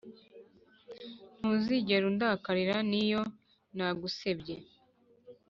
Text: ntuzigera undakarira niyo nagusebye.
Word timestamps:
ntuzigera 1.37 2.03
undakarira 2.11 2.75
niyo 2.89 3.21
nagusebye. 3.75 4.55